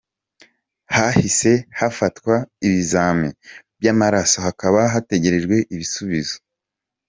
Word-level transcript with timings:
Hahise 0.95 1.51
hafatwa 1.79 2.35
ibizami 2.67 3.29
by’amaraso 3.79 4.37
hakaba 4.45 4.79
hategerejwe 4.93 5.55
ibisubizo. 5.73 6.35